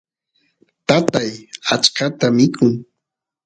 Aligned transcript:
tatay 0.87 1.29
achkata 1.73 2.27
mikun 2.37 2.71